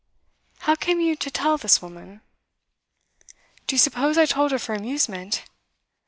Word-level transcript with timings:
How 0.61 0.73
came 0.73 0.99
you 0.99 1.15
to 1.17 1.29
tell 1.29 1.59
this 1.59 1.79
woman?' 1.79 2.21
'Do 3.67 3.75
you 3.75 3.79
suppose 3.79 4.17
I 4.17 4.25
told 4.25 4.49
her 4.51 4.57
for 4.57 4.73
amusement? 4.73 5.43